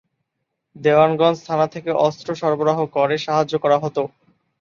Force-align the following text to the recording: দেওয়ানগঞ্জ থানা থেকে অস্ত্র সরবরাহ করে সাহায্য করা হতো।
দেওয়ানগঞ্জ 0.75 1.37
থানা 1.47 1.67
থেকে 1.67 1.91
অস্ত্র 2.05 2.29
সরবরাহ 2.35 2.79
করে 2.95 3.15
সাহায্য 3.17 3.53
করা 3.63 3.77
হতো। 3.79 4.01